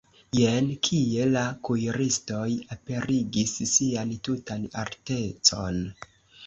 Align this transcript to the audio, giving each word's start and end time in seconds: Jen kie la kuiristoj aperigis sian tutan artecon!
Jen 0.35 0.69
kie 0.87 1.27
la 1.33 1.43
kuiristoj 1.69 2.47
aperigis 2.77 3.55
sian 3.75 4.19
tutan 4.31 4.69
artecon! 4.87 5.83